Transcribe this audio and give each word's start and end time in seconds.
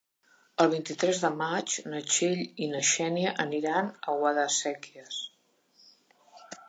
El 0.63 0.69
vint-i-tres 0.69 1.19
de 1.25 1.29
maig 1.41 1.75
na 1.91 2.01
Txell 2.07 2.41
i 2.67 2.69
na 2.71 2.81
Xènia 2.93 3.35
aniran 3.47 3.93
a 4.01 4.17
Guadasséquies. 4.25 5.21